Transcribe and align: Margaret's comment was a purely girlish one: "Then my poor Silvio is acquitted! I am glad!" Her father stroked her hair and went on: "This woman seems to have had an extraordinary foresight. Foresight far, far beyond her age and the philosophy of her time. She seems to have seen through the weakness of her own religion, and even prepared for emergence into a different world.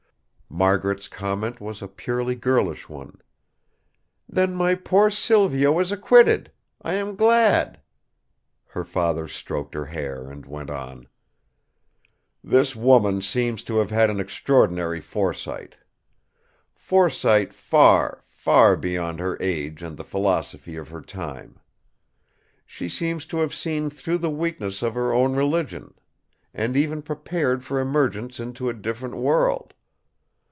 Margaret's 0.53 1.07
comment 1.07 1.61
was 1.61 1.81
a 1.81 1.87
purely 1.87 2.35
girlish 2.35 2.89
one: 2.89 3.21
"Then 4.27 4.53
my 4.53 4.75
poor 4.75 5.09
Silvio 5.09 5.79
is 5.79 5.93
acquitted! 5.93 6.51
I 6.81 6.95
am 6.95 7.15
glad!" 7.15 7.79
Her 8.67 8.83
father 8.83 9.29
stroked 9.29 9.73
her 9.75 9.85
hair 9.85 10.29
and 10.29 10.45
went 10.45 10.69
on: 10.69 11.07
"This 12.43 12.75
woman 12.75 13.21
seems 13.21 13.63
to 13.63 13.77
have 13.77 13.91
had 13.91 14.09
an 14.09 14.19
extraordinary 14.19 14.99
foresight. 14.99 15.77
Foresight 16.73 17.53
far, 17.53 18.21
far 18.25 18.75
beyond 18.75 19.21
her 19.21 19.37
age 19.39 19.81
and 19.81 19.95
the 19.95 20.03
philosophy 20.03 20.75
of 20.75 20.89
her 20.89 21.01
time. 21.01 21.61
She 22.65 22.89
seems 22.89 23.25
to 23.27 23.37
have 23.39 23.53
seen 23.53 23.89
through 23.89 24.17
the 24.17 24.29
weakness 24.29 24.81
of 24.83 24.95
her 24.95 25.13
own 25.13 25.33
religion, 25.33 25.93
and 26.53 26.75
even 26.75 27.01
prepared 27.01 27.63
for 27.63 27.79
emergence 27.79 28.37
into 28.37 28.67
a 28.67 28.73
different 28.73 29.15
world. 29.15 29.73